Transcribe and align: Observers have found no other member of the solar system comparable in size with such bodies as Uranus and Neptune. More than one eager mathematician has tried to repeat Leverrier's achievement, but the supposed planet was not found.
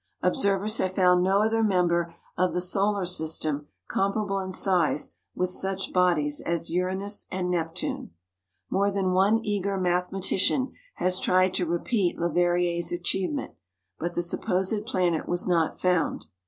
Observers 0.23 0.79
have 0.79 0.95
found 0.95 1.21
no 1.23 1.43
other 1.43 1.61
member 1.63 2.15
of 2.35 2.53
the 2.53 2.59
solar 2.59 3.05
system 3.05 3.67
comparable 3.87 4.39
in 4.39 4.51
size 4.51 5.15
with 5.35 5.51
such 5.51 5.93
bodies 5.93 6.41
as 6.43 6.71
Uranus 6.71 7.27
and 7.31 7.51
Neptune. 7.51 8.09
More 8.71 8.89
than 8.89 9.11
one 9.11 9.41
eager 9.45 9.77
mathematician 9.77 10.73
has 10.95 11.19
tried 11.19 11.53
to 11.53 11.67
repeat 11.67 12.17
Leverrier's 12.17 12.91
achievement, 12.91 13.51
but 13.99 14.15
the 14.15 14.23
supposed 14.23 14.87
planet 14.87 15.29
was 15.29 15.47
not 15.47 15.79
found. 15.79 16.25